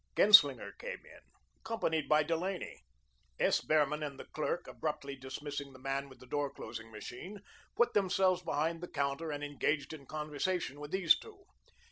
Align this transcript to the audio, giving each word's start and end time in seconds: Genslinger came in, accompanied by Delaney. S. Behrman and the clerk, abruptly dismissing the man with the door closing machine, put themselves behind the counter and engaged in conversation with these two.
Genslinger 0.17 0.71
came 0.79 1.05
in, 1.05 1.19
accompanied 1.63 2.09
by 2.09 2.23
Delaney. 2.23 2.79
S. 3.39 3.61
Behrman 3.61 4.01
and 4.01 4.19
the 4.19 4.25
clerk, 4.25 4.65
abruptly 4.67 5.15
dismissing 5.15 5.73
the 5.73 5.79
man 5.79 6.09
with 6.09 6.17
the 6.17 6.25
door 6.25 6.49
closing 6.49 6.89
machine, 6.91 7.39
put 7.75 7.93
themselves 7.93 8.41
behind 8.41 8.81
the 8.81 8.87
counter 8.87 9.29
and 9.29 9.43
engaged 9.43 9.93
in 9.93 10.07
conversation 10.07 10.79
with 10.79 10.89
these 10.89 11.15
two. 11.19 11.43